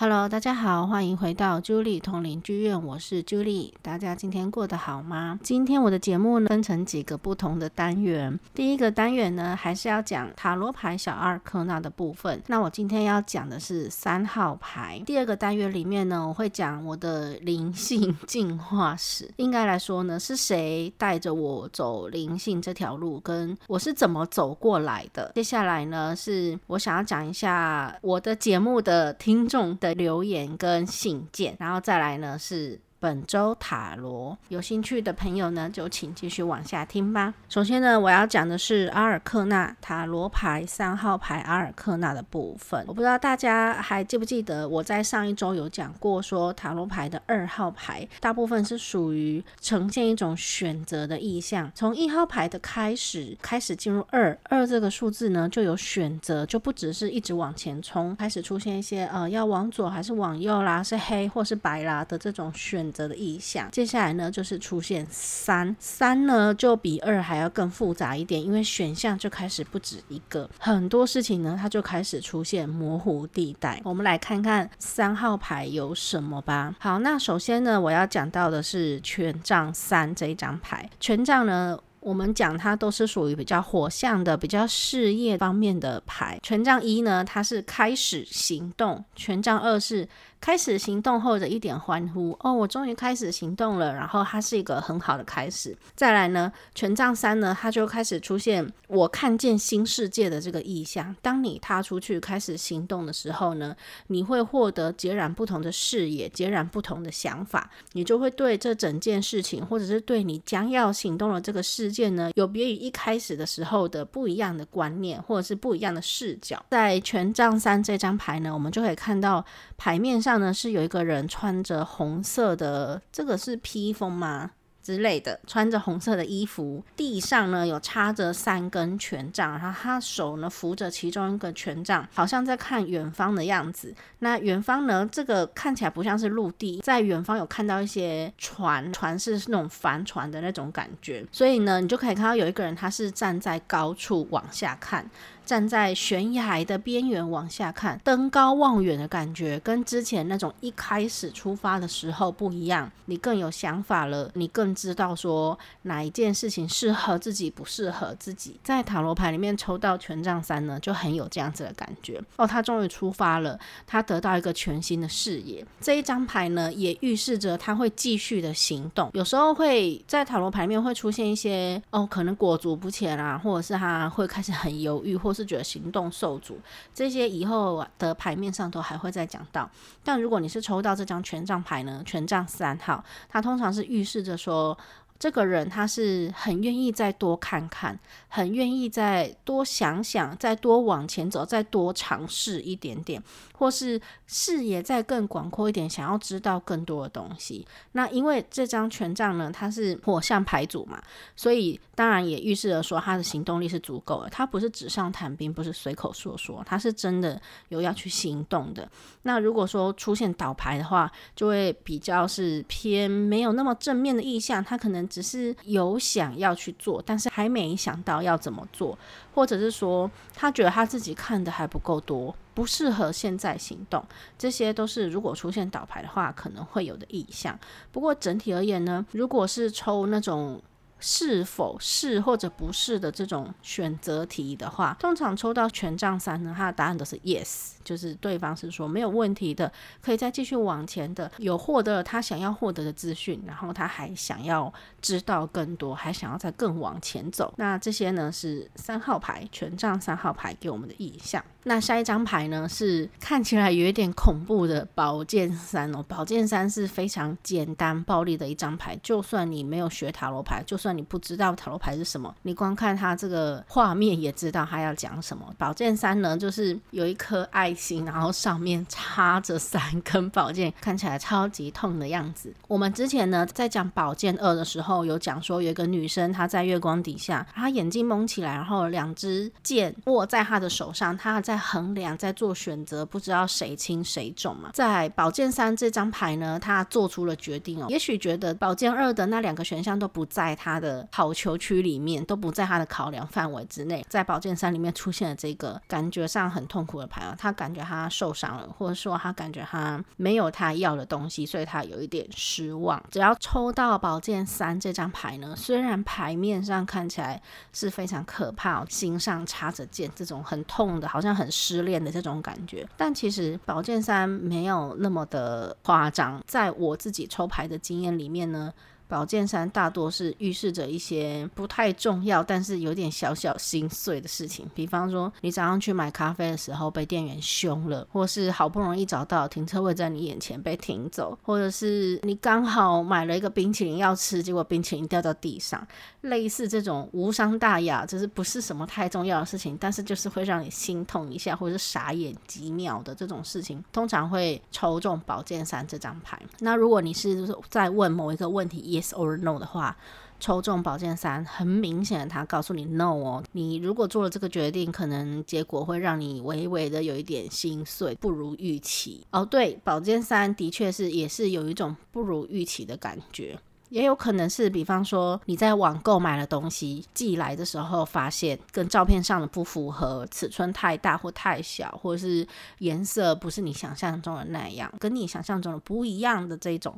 [0.00, 3.72] Hello，大家好，欢迎回到 Julie 通灵剧院，我是 Julie。
[3.82, 5.40] 大家今天过得好吗？
[5.42, 8.38] 今天我的节目呢，分成几个不同的单元。
[8.54, 12.40] 第一个单元呢，还是要讲塔罗牌小二科纳的部分。
[12.46, 15.02] 那我今天要讲的是三号牌。
[15.04, 19.28] 第二个单元里面呢，我会讲我的灵性进化史。
[19.38, 25.32] 应该来说呢，是谁带着我走灵性这条路，跟我是怎么走过来的。
[25.34, 32.80] 接下来呢，是我想要讲一下我的节目的听众的留言跟信件，然后再来呢是。
[33.00, 37.32] 本周塔罗，有兴趣的朋友呢，就请继续往下听吧。
[37.48, 42.84] 首先呢，我要讲的是阿尔克纳塔罗牌三号牌阿尔克纳的部分。
[42.88, 51.70] 我不知道大家还记不记得，我在上一周有讲过，说塔罗牌的二号牌大部分是属于呈现一种选择的意向。
[51.76, 62.87] 从一号牌的开始，开始进入二，二这个数字呢，就有选择，就不只是一直往前冲，开始出现一些呃要往左还是往右啦，是黑或是白啦的这种选。
[62.88, 73.78] 选择的意向，接下来呢就是出现三，三呢就比二还要更复杂一点，因为选项就开始不止一个，很多事情呢它就开始出现模糊地带。
[73.84, 76.74] 我们来看看三号牌有什么吧。
[76.80, 81.78] 好，那首先呢我要讲到的是权杖三这一张牌，权杖呢。
[82.00, 86.38] 我们讲它都是属于比较火象的、比较事业方面的牌。
[86.42, 90.08] 权杖一呢，它是开始行动；权杖二是
[90.40, 92.36] 开始行动后的一点欢呼。
[92.40, 95.74] 哦，我终于开始行动了，然后它是一个很好的开始。
[95.96, 101.16] 再来呢，权杖三呢，它就开始出现我看见新世界的这个意象。
[101.22, 103.74] 当你踏出去开始行动的时候呢，
[104.08, 111.78] 你会获得截然不同的视野、截然不同的想法，你就会对这整件事情，或者是对你将要行动的这个事。
[111.78, 116.60] 事件呢，有别于一开始的时候的不一样的观念，或者是不一样的视角。
[116.70, 119.44] 在权杖三这张牌呢，我们就可以看到
[119.76, 124.50] 牌面上上呢是有一个人穿着红色的，这个是披风吗？
[124.82, 133.94] 之类的，穿着红色的衣服，地上呢有插着三根权杖，然后他手呢扶着其中一个权杖，好像在看远方的样子。
[134.18, 145.10] 那远方呢，这个看起来不像是陆地，在远方有看到一些船，船是那种帆船的那种感觉，所以呢，你就可以看到有一个人，他是站在高处往下看。
[145.48, 152.92] 站在悬崖的边缘往下看，登高望远的感觉跟之前那种一开始出发的时候不一样。
[153.06, 158.60] 你更有想法了，你更知道说哪一件事情适合自己，不适合自己。
[158.62, 162.46] 在塔罗牌里面抽到权杖三呢，就很有这样子的感觉哦。
[162.46, 165.64] 他终于出发了，他得到一个全新的视野。
[165.80, 169.08] 这一张牌呢，也预示着他会继续的行动。
[169.14, 176.58] 有时候会在塔罗牌面会出现一些哦，可能裹足不前啊，或者是他会开始很犹豫，或自觉行动受阻，
[176.92, 179.70] 这些以后的牌面上都还会再讲到。
[180.02, 184.76] 但如果你是抽到这张权杖牌呢，权杖三号，它通常是预示着说，
[185.18, 187.98] 这个人他是很愿意再多看看，
[188.28, 193.20] 很愿意再多想想，再多往前走，再多尝试一点点，
[193.52, 197.66] 或是视野再更广阔一点，想要知道更多的东西。
[197.92, 201.02] 那因为这张权杖呢，它是火象牌组嘛，
[201.34, 204.30] 所以当然也预示着说他的行动力是足够的。
[204.30, 207.40] 他不是纸上谈兵，不是随口说说，他是真的
[207.70, 208.88] 有要去行动的。
[209.22, 215.07] 那如果说出现倒牌的话，就会比较是偏没有那么正面的意向，他可能。
[215.08, 218.96] 只是有想要去做，但是还没想到要怎么做，
[219.34, 224.04] 或者是说他觉得他自己看的还不够多，不适合现在行动，
[224.38, 227.58] 这些都是如果出现倒牌的话可能会有的意向。
[227.90, 230.62] 不过整体而言呢，如果是抽那种。
[231.00, 239.72] 是否是或者不是的这种选择题的话，通常抽到权杖三呢，他的答案都是 yes，就是对方是说没有问题的，
[240.02, 247.54] 可以再继续往前的，有获得了他想要获得的资讯，然后他还想要知道更多，还想要再更往前走。
[247.56, 251.42] 那这些呢是三号牌，权杖三号牌给我们的意象。
[251.64, 265.54] 那下一张牌呢是看起来有一点恐怖的宝剑三哦，宝剑三是非常简单暴力的一张牌，就算你没有学塔罗牌，就算你不知道塔罗牌是什么，你光看它这个画面也知道它要讲什么。
[265.58, 272.52] 宝剑三呢，就是有一颗爱心，然后上面插着三根宝剑，看起来超级痛的样子。
[272.66, 284.70] 我们之前呢在讲宝剑二的时候，有讲说有一个女生她在月光底下，她眼睛蒙起来，然后两支剑握在她的手上，她在衡量，在做选择，不知道谁轻谁重嘛。
[284.72, 287.86] 在宝剑三这张牌呢，她做出了决定哦。
[287.90, 290.78] 也许觉得宝剑二的那两个选项都不在她。
[290.78, 294.06] 的好球区里面，都不在他的考量范围之内。
[294.08, 303.02] 在宝剑三里面出现了这个感觉上很痛苦的牌啊，他感感觉他受伤了，或者说他感觉他没有他要的东西，所以他有一点失望。
[303.10, 307.42] 只要抽到宝剑三这张牌呢，虽然牌面上看起来
[307.74, 316.42] 是非常可怕，心上插着剑，这种很痛的，好像很失恋的这种感觉，但其实宝剑三没有那么的夸张。
[316.46, 318.72] 在我自己抽牌的经验里面呢。
[319.08, 324.68] 宝剑三大多是预示着一些不太重要，但是有点小小心碎的事情。
[324.74, 335.86] 比方说，你早上去买咖啡的时候被店员凶了，或是好不容易找到停车位在你眼前被停走，或者是你刚好买了一个冰淇淋要吃，结果冰淇淋掉到地上。
[336.20, 346.38] 类似这种无伤大雅，就是不是什么太重要的事情，但是就是会让你心痛一下，或者是傻眼几秒的这种事情，通常会抽中宝剑三这张牌。
[346.58, 349.96] 那如果你是在问某一个问题也，Yes or No 的话，
[350.40, 353.44] 抽中宝剑三，很明显的，他告诉你 No 哦。
[353.52, 359.26] 你如果做了这个决定，可能结果会让你微微的有一点心碎，不如预期。
[359.32, 363.58] 哦，对，宝剑三的确是也是有一种不如预期的感觉，
[363.88, 372.46] 也有可能是，比方说你在网购买了东西，寄来的时候发现跟照片上的不符合，尺寸太大或太小，或者是
[372.78, 376.96] 颜色不是你想象中的那样，跟你想象中的不一样的这种，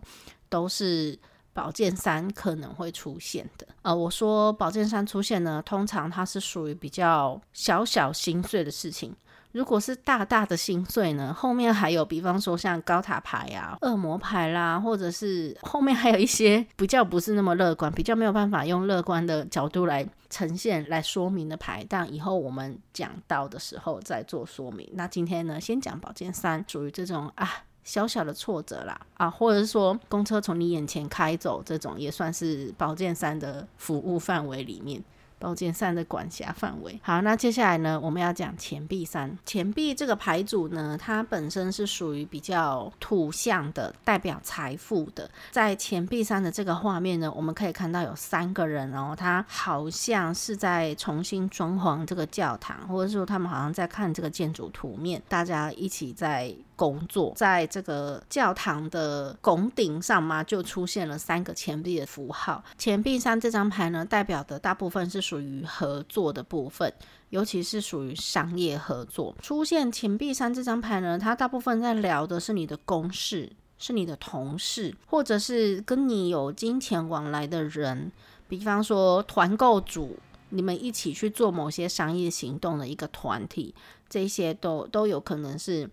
[0.50, 1.18] 都是。
[1.52, 9.14] 宝剑三可能会出现的，呃，我说宝剑三出现呢，通常它是属于比较小小心碎的事情。
[9.52, 24.88] 如果是大大的心碎呢，后面还有，比方说像高塔牌啊、恶魔牌啦，或者是后面还有一些比较不是那么乐观、比较没有办法用乐观的角度来呈现、来说明的牌，但以后我们讲到的时候再做说明。
[24.92, 27.64] 那今天呢，先讲宝剑三，属于这种啊。
[27.84, 35.02] 小小的挫折啦，啊，或者是说公车从你眼前开走，这种也算是宝剑三的服务范围里面。
[35.38, 37.00] 宝剑三的管辖范围。
[37.02, 39.38] 好，那接下来呢，我们要讲钱币三。
[39.46, 45.30] 钱币这个牌组呢，它本身是属于比较土象的，代表财富的。
[45.50, 57.32] 在钱币三的这个画面呢，我们可以看到有三个人哦，他好像是在重新装潢这个教堂，或者说他们好像在看这个建筑图面，大家一起在工作。
[57.36, 62.64] 在这个教堂的拱顶上嘛，就出现了三个钱币的符号。
[62.76, 65.20] 钱币三这张牌呢，代表的大部分是。
[65.20, 66.90] 属于合作的部分，
[67.28, 69.36] 尤其是属于商业合作。
[69.42, 78.10] 出现钱币三这张牌呢，它大部分在聊的是你的公事，是你的同事，或者是跟你有金钱往来的人，
[78.48, 80.18] 比方说团购组，
[80.48, 83.74] 你们一起去做某些商业行动的一个团体，
[84.08, 85.88] 这些都都有可能是。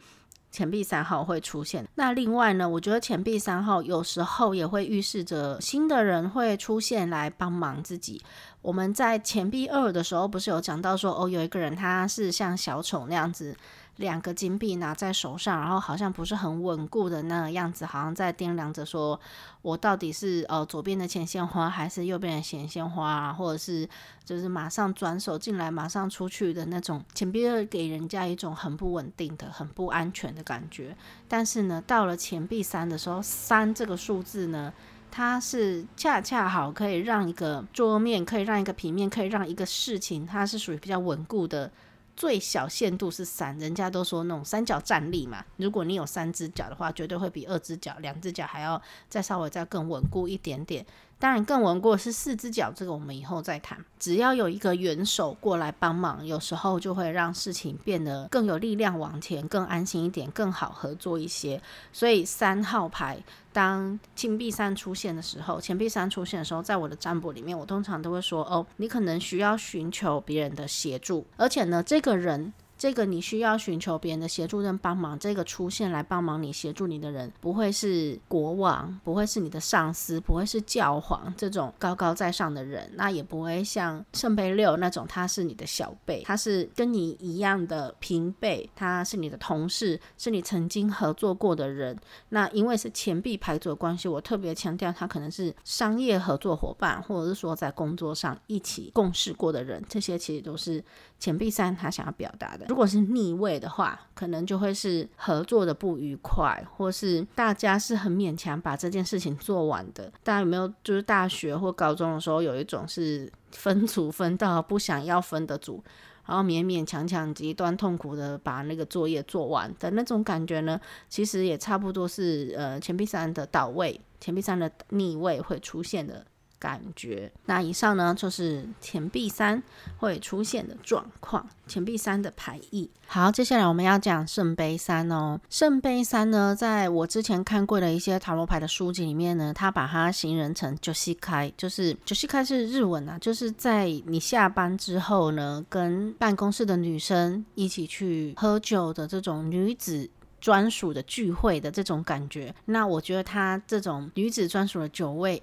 [0.50, 1.88] 钱币三号会出现。
[1.96, 8.22] 那另外呢，我觉得钱币三号有时候也会预示着新的人会出现来帮忙自己。
[8.68, 13.56] 我们在钱币二的时候不是有讲到说，哦，有一个人他是像小丑那样子。
[13.96, 19.20] 两个金币拿在手上，然后好像不是很稳固的那个样子，好像在掂量着说，
[19.64, 23.34] 我到底是呃左边的钱先花还是右边的钱先花啊？
[23.34, 23.90] 或者是
[24.24, 30.96] 就是马上转手进来，马上出去的那种钱币二给人家一种很不稳定的、很不安全的感觉。
[31.28, 34.72] 但是呢，到了钱币三的时候，三这个数字呢，
[35.10, 41.72] 它是恰恰好可以让一个桌面，可以让一个平面，可以让一个事情，它是属于比较稳固的。
[42.16, 45.46] 最小限度是三，人家都说那种三角站立嘛。
[45.58, 50.84] 如果你有三只脚的话，绝对会比二只脚、两只脚还要再稍微再更稳固一点点。
[51.20, 53.78] 当然，更稳固是四只脚，这个我们以后再谈。
[53.98, 61.60] 只要有一个元首过来帮忙，有时候就会让事情变得更有力量往前，更安心一点，更好合作一些。
[61.92, 63.18] 所以三号牌。
[63.52, 72.54] 当金币三出现的时候，钱币三出现的时候，在我的占卜里面，我通常都会说：哦，你可能需要寻求别人的协助，而且呢，这个人。
[72.78, 91.98] 这个你需要寻求别人的协助跟帮忙，这个出现来帮忙你、协助你的人，不会是国王，不会是你的上司，不会是教皇这种高高在上的人，那也不会像圣杯六那种，他是你的小辈，他是跟你一样的平辈，他是你的同事，是你曾经合作过的人。
[92.30, 100.84] 那因为是钱币牌组的关系，我特别强调，他可能是商业合作伙伴，或者是说在工作上一起共事过的人，这些其实都是
[101.20, 102.66] 钱币三他想要表达的。
[102.70, 110.12] 如果是逆位的话，可能就会是合作的不愉快，或是大家是很勉强把这件事情做完的。
[110.24, 115.84] 大家有没有就是大学或高中的时候，有一种是分组分到不想要分的组，
[116.26, 120.80] 然后勉勉强强极端痛苦的把那个作业做完的那种感觉呢？
[121.10, 126.26] 其实也差不多是呃钱币三的倒位，钱币三的逆位会出现的
[126.60, 127.32] 感觉。
[127.46, 129.62] 那以上呢，就是钱币三
[129.98, 132.90] 会出现的状况，钱币三的牌意。
[133.08, 135.40] 好，接下来我们要讲圣杯三哦。
[135.50, 150.10] 圣杯三呢，在我之前看过的一些塔罗牌的书籍里面呢，它把它形容成九西开，就是九西开是日文啊，就是在你下班之后呢，跟办公室的女生一起去喝酒的这种女子。
[150.40, 155.42] 专属的聚会的这种感觉，那我觉得他这种女子专属的酒会，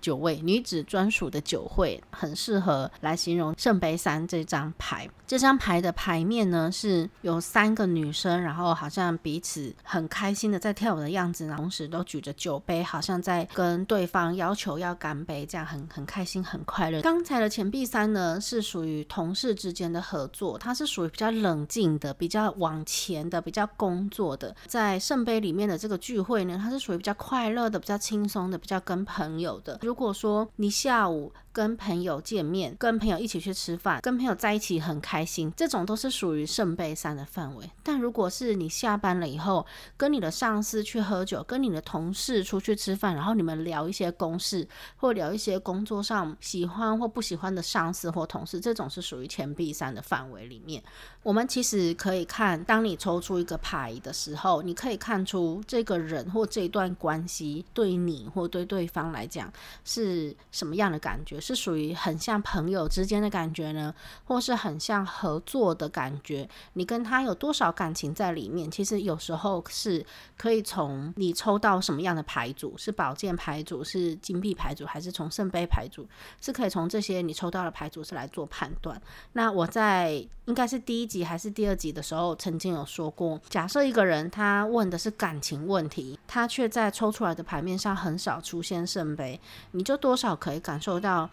[0.00, 5.08] 酒味女子专属的酒会，很适合来形容圣杯三这张牌。
[5.26, 17.00] 这张牌的牌面呢，是有三个女生，然后好像彼此很开心的在跳舞的样子，同时都举着酒杯，好像在跟对方要求要干杯，这样很很开心很快乐。
[17.00, 24.54] 刚才的钱币三呢，是属于同事之间的合作，它是属于比较冷静的，比较往前的，比较工作的。
[24.66, 29.78] 在圣杯里面的这个聚会呢，它是属于比较快乐的，比较轻松的，比较跟朋友的。
[29.82, 37.70] 如果说你下午跟朋友见面，跟朋友一起去吃饭，跟朋友在一起很开心，这种都是属于圣杯三的范围。
[37.82, 39.64] 但如果是你下班了以后，
[39.96, 50.82] 跟你的上司去喝酒，跟你的同事出去吃饭，然后你们聊一些公事，或聊一些工作上喜欢或不喜欢的上司或同事，这种是属于钱币三的范围里面。
[51.22, 59.50] 我们其实可以看，当你抽出一个牌的时候，你可以看出这个人或这段关系对你或对对方来讲
[59.86, 61.40] 是什么样的感觉。
[61.46, 66.48] 是属于很像朋友之间的感觉呢，或是很像合作的感觉？
[66.72, 68.68] 你跟他有多少感情在里面？
[68.68, 70.04] 其实有时候是
[70.36, 76.04] 可以从你抽到什么样的牌组，是宝剑牌组，是金币牌组，还是从圣杯牌组？
[76.40, 79.00] 是可以从这些你抽到的牌组是来做判断。
[79.34, 91.30] 那我在应该是第一集还是第二集的时候，曾经有说过，假设一个人他问的是感情问题，他却在抽出来的牌面上很少出现圣杯，你就多少可以感受到。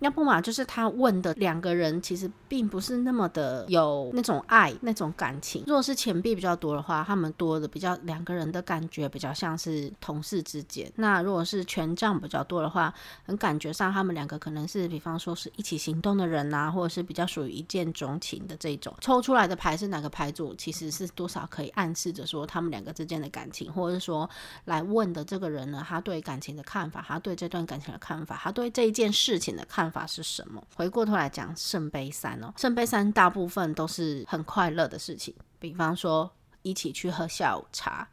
[0.00, 5.64] 要不嘛，就是他问的两个人其实并不是那么的有那种爱、那种感情。
[5.66, 10.88] 如果是钱币比较多的话，他们多的比较两个人的感觉比较像是同事之间。
[10.94, 18.94] 那如果是权杖比较多的话，很感觉上他们两个可能是，比方说是一起行动的人啊，或者是比较属于一见钟情的这种。
[19.00, 24.30] 抽出来的牌是哪个牌组，其实是多少可以暗示着说他们两个之间的感情，或者是说
[24.66, 29.87] 来问的这个人呢，他对感情的看法，他对这段感情的看法，他对这一件事情的看法。
[29.90, 30.62] 法是什么？
[30.76, 36.30] 回过头来讲圣杯三哦，圣杯三大部分都是很快乐的事情，比方说
[36.62, 38.08] 一起去喝下午茶，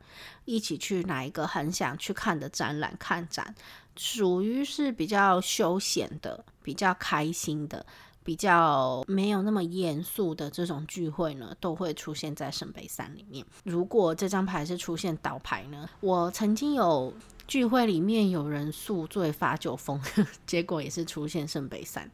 [0.46, 3.54] 一起去哪一个很想去看的展览看展，
[3.96, 7.86] 属于是比较休闲的、比较开心的、
[8.24, 13.46] 比较没有那么严肃的这种聚会呢，都会出现在圣杯三里面。
[13.64, 17.14] 如果这张牌是出现倒牌呢，我曾经有。
[17.48, 20.02] 聚会里面有人宿醉发酒疯，
[20.48, 22.10] 结果也是出现圣杯三，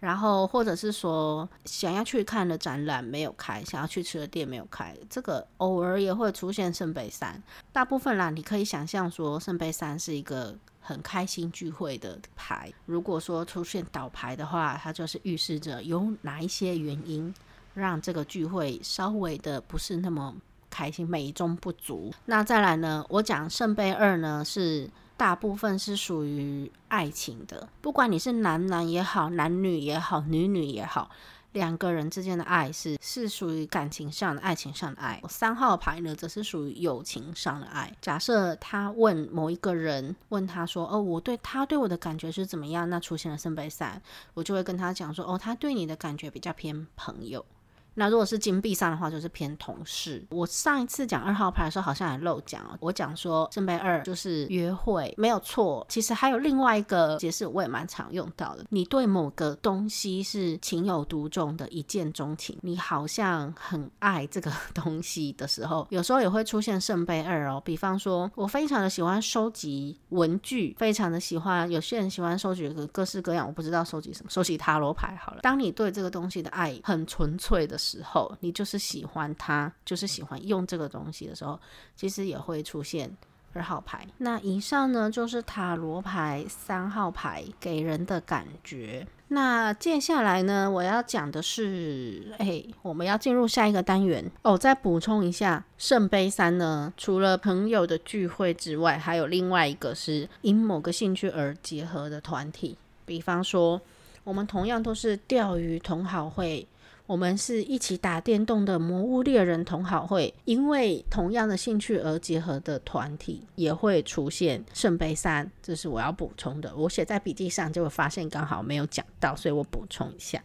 [0.00, 7.42] 然后或者是说想要去看的展览没有开，想要去吃的店没有开，这个偶尔也会出现圣杯三。
[7.72, 12.72] 大部分啦，你可以想象说圣杯三是一个很开心聚会的牌。
[12.84, 17.34] 如果说出现倒牌的话，它就是预示着有哪一些原因
[17.72, 20.36] 让这个聚会稍微的不是那么。
[20.74, 22.12] 开心美中不足。
[22.24, 23.06] 那再来呢？
[23.08, 27.68] 我讲圣杯二呢，是大部分是属于爱情的。
[27.80, 31.08] 不管你是男男也好，男女也好，女女也好，
[31.52, 35.22] 两个人之间的爱是是属于感情上的、爱情上的爱。
[35.28, 37.96] 三号牌呢，则是属于友情上的爱。
[38.00, 44.02] 假设他问某一个人，问他说：“哦，我对他对我的感觉是怎么样？”那出现了圣杯三，
[44.34, 47.46] 我就会跟他讲说：“哦，他对你的感觉比较偏朋友。”
[47.94, 50.24] 那如果是金币上的话，就是偏同事。
[50.30, 52.76] 我上一次讲二号牌的时候，好像还漏讲哦。
[52.80, 55.86] 我讲说圣杯二就是约会，没有错。
[55.88, 58.64] 其实还有另外一个解释，我也蛮常用到的。
[58.70, 67.62] 你对某个东西是情有独钟的，一见钟情，你好像很爱这个 东西的时候，有时候也会出现圣杯二哦。
[67.64, 71.70] 比方说，我非常的喜欢收集文具，非常的喜欢。
[71.70, 75.40] 有些人喜欢收集各各式各样，我不知道收集什么，收集塔罗牌好了。
[75.42, 81.58] 当你对这个东西的爱很纯粹的时候，你就是喜欢他，就是喜欢用这个东西的时候，
[81.94, 83.10] 其实也会出现
[83.52, 84.06] 二号牌。
[84.18, 89.06] 那以上呢，就是塔罗牌三号牌给人的感觉。
[89.28, 94.56] 那接下来呢，我要讲的是，哎，我们要进入下一个单元哦。
[94.56, 103.80] 再补充一下，圣杯三呢，除了朋友的聚会之外，还有另外一个是因某个兴趣而结合的团体，比方说，
[104.22, 106.66] 我们同样都是钓鱼同好会。
[107.06, 116.74] 我们是一起打电动的魔物猎人同好会，因为同样的兴趣而结合的团体也会出现圣杯三，这是我要补充的。
[116.74, 120.42] 我写在笔记上，就会发现刚好没有讲到，所以我补充一下。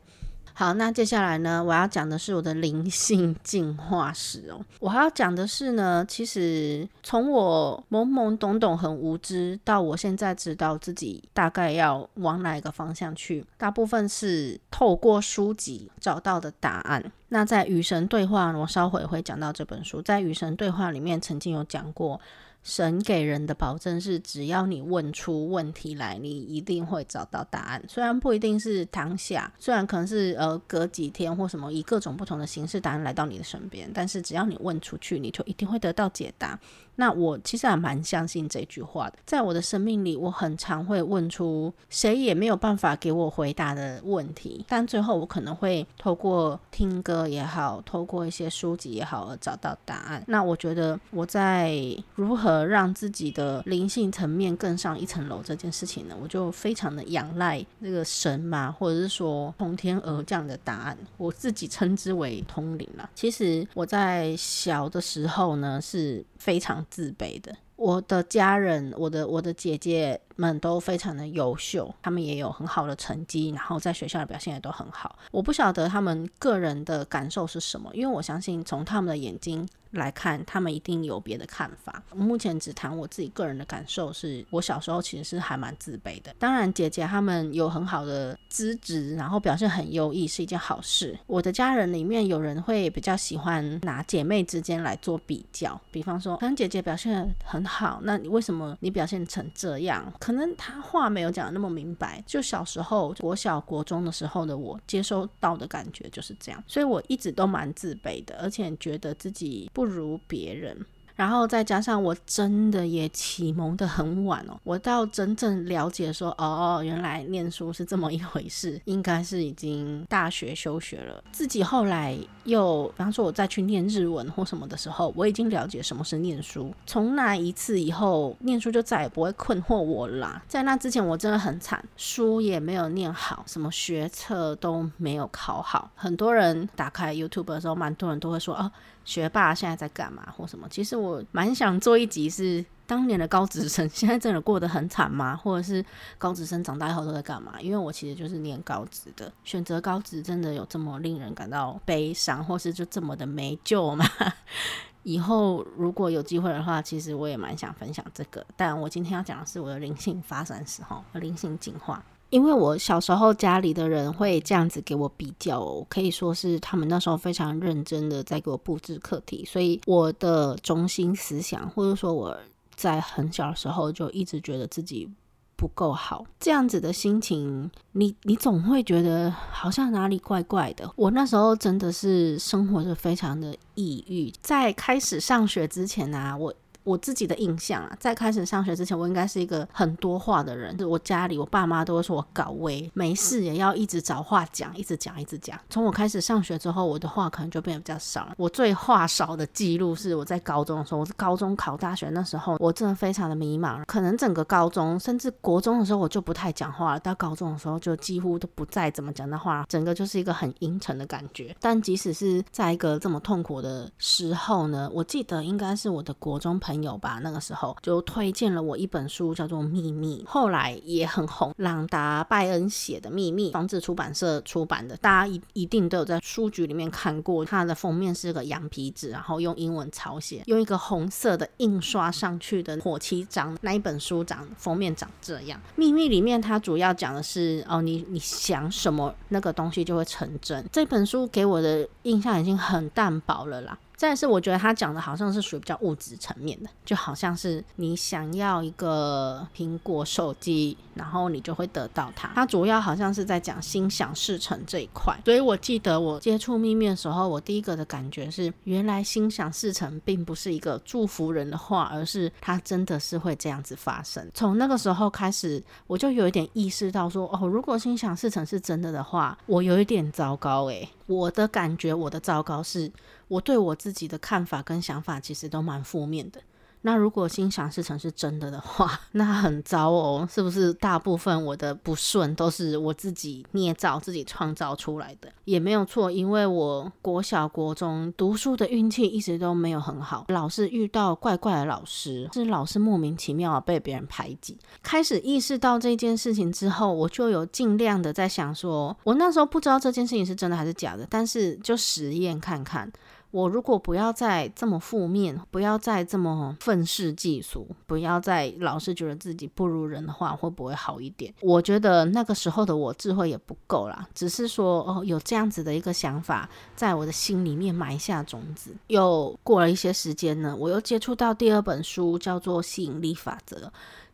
[0.59, 4.59] 好，那接下来呢，我要讲的是我的灵性进化史哦。
[4.81, 17.09] 我还要讲的是呢，其实从我懵懵懂懂、很无知，到我现在知道自己大概要往哪一个方向去，大部分是透过书籍找到的答案。
[17.29, 22.19] 那在与神对话，我稍后会讲到这本书，在与神对话里面曾经有讲过。
[22.61, 27.83] 神给人的保证是，只要你问出问题来，你一定会找到答案。
[27.87, 36.59] 虽然不一定是当下，虽然可能是呃隔几天或什么，以各种不同的形式答案来到你的身边，但是只要你问出去，你就一定会得到解答。
[36.99, 39.13] 那我其实还蛮相信这句话的。
[39.25, 50.21] 在我的生命里，我很常会问出谁也没有办法给我回答的问题，但最后我可能会透过听歌也好，透过一些书籍也好而找到答案。
[50.27, 51.73] 那我觉得我在
[52.15, 63.09] 如何，让自己的灵性层面更上一层楼这件事情呢，我就非常的仰赖那个神嘛，或者是说从天而降的答案，我自己称之为通灵啦。
[63.15, 67.55] 其实我在小的时候呢，是非常自卑的。
[67.75, 75.17] 我的家人，我的我的姐姐们都非常的优秀，他们也有很好的成绩，然后在学校的表现也都很好。
[75.31, 82.01] 我不晓得他们个人的感受是什么，因为我相信从他们的眼睛来看，他们一定有别的看法。
[82.15, 86.33] 目前只谈我自己个人的感受是，我小时候其实是还蛮自卑的。
[86.39, 91.17] 当然，姐姐他们有很好的资质，然后表现很优异，是一件好事。
[91.27, 100.13] 我的家人里面有人会比较喜欢拿姐妹之间来做比较，比方说，可能姐姐表现很好，那你为什么你表现成这样？
[100.29, 102.23] 可能他话没有讲的那么明白。
[102.27, 110.85] 就小时候，国小、国中的时候的我，接收到的感觉就是这样，所以我一直都蛮自卑的，而且觉得自己不如别人。
[111.19, 121.21] 然后再加上我真的也启蒙得很晚哦，我到真正了解说，哦，原来念书是这么一回事，应该是已经大学休学了。
[121.29, 126.73] 自己后来又，比方说我再去念日文或什么的时候，我已经了解什么是念书。
[126.87, 130.41] 从那一次以后，念书就再也不会困惑我啦。
[130.47, 135.91] 在那之前，我真的很惨，书也没有念好，什么学测都没有考好。
[135.95, 138.71] 很多人打开 YouTube 的时候，蛮多人都会说，哦。
[139.05, 140.67] 学霸现在在干嘛或什么？
[140.69, 145.35] 其实我蛮想做一集，是当年的高职生 现在真的过得很惨吗？
[145.35, 145.83] 或者是
[146.17, 147.59] 高职生长大以后都在干嘛？
[147.59, 154.05] 因为我其实就是念高职的，选择高职真的有这么令人感到悲伤，或是就这么的没救吗？
[155.03, 158.45] 以后如果有机会的话，其实我也蛮想分享这个。
[158.55, 162.03] 但我今天要讲的是我的灵性发展史哈，灵性进化。
[162.29, 172.37] 因为我小时候家里的人会这样子给我比较，可以说是他们那时候非常认真的在给我布置课题，所以我的中心思想，或者说我
[172.75, 175.09] 在很小的时候就一直觉得自己
[175.55, 180.89] 不够好，这样子的心情，你你总会觉得好像哪里怪怪的。
[180.95, 186.53] 我那时候真的是生活着非常的抑郁，在开始上学之前啊，我。
[186.83, 190.77] 我自己的印象啊，在开始上学之前，我应该是一个很多话的人。
[190.77, 195.59] 就我家里，我爸妈都会说我搞威，没事也要一直找话讲，一直讲，一直讲。
[195.69, 198.33] 从我开始上学之后，我的话可能就变得比较少了。
[198.37, 203.83] 我最话少的记录是我在高中的时候，我是高中考大学那时候，我真的非常的迷茫。
[203.85, 206.99] 可能整个高中，甚至国中的时候，我就不太讲话了。
[206.99, 211.55] 到高中的时候，就几乎都不再怎么讲的话，整个就是一个很阴沉的感觉。
[211.59, 221.53] 但即使是在一个这么痛苦的时候呢，我记得应该是我的国中朋友有吧，那个时候就推荐了我一本书，叫做《秘密》，后来也很红。
[221.57, 227.43] 朗达·拜恩写的《秘密》，房子出版社出版的，大家一一定都有在书局里面看过。
[227.43, 233.57] 它的封面是个羊皮纸，然后用英文抄写，用一个红色的印刷上去的火漆章。
[233.61, 240.65] 那一本书长封面长这样，《秘密》里面它主要讲的是哦，你你想什么，那个东西就会成真。
[240.71, 243.77] 这本书给我的印象已经很淡薄了啦。
[243.99, 252.31] 再是，我觉得他讲的好像是属于比较物质层面的，就好像是你想要一个苹果手机，然后你就会得到它。
[252.33, 255.13] 它主要好像是在讲心想事成这一块。
[255.25, 264.25] 所以我记得我接触秘密的时候，我第一个的感觉是，原来心想事成并不是一个祝福人的话，而是它真的是会这样子发生。
[264.33, 270.87] 从那个时候开始，我就有一点意识到说，哦，如果心想事成是真的的话，我有一点糟糕诶。
[271.05, 272.89] 我的感觉，我的糟糕是，
[273.29, 276.41] 我对我自己的看法跟想法其实都蛮负面的。
[276.81, 280.73] 那如果心想事成是真的的话，那很糟哦，是不是？
[280.75, 286.09] 大部分我的不顺都是我自己捏造、自己创造出来的，也没有错。
[286.09, 294.57] 因为我国小、国中读书的运气一直都没有很好，老是遇到怪怪的老师，是老是莫名其妙被别人排挤。
[294.81, 302.89] 开始意识到这件事情之后，我就有尽量的在想说，我那时候不知道这件事情是真的还是假的，但是就实验看看。
[303.31, 311.33] 我如果不要再这么负面，不要再这么愤世嫉俗，不要再老是觉得自己不如人的话，会不会好一点？
[311.41, 318.75] 我觉得那个时候的我智慧也不够啦，只是说哦，有这样子的一个想法，在我的心里面埋下种子。
[318.87, 323.57] 又过了一些时间呢，我又接触到第二本书，叫做《吸引力法则》。